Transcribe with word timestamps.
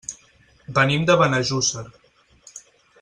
Venim 0.77 1.05
de 1.09 1.17
Benejússer. 1.23 1.85